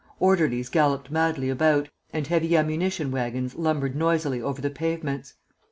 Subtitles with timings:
[0.19, 5.35] Orderlies galloped madly about, and heavy ammunition wagons lumbered noisily over the pavements.